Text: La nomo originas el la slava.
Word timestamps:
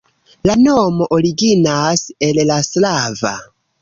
La 0.49 0.53
nomo 0.61 1.07
originas 1.17 2.07
el 2.29 2.43
la 2.53 2.59
slava. 2.69 3.35